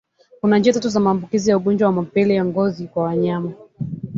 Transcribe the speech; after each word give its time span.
Kuna 0.41 0.57
njia 0.59 0.73
tatu 0.73 0.89
za 0.89 0.99
maambukizi 0.99 1.49
ya 1.49 1.57
ungojwa 1.57 1.87
wa 1.87 1.93
mapele 1.93 2.33
ya 2.35 2.45
ngozi 2.45 2.87
kwa 2.87 3.03
wanyama 3.03 3.53